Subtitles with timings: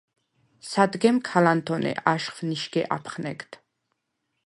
[0.69, 3.51] სადგემ ქა ლანთონე აშხვ ნიშგე აფხნეგდ: